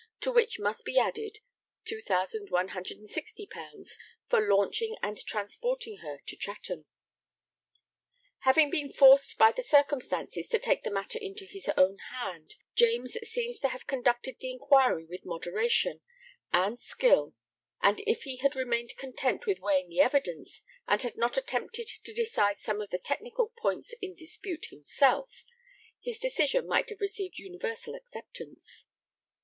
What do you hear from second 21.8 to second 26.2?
to decide some of the technical points in dispute himself, his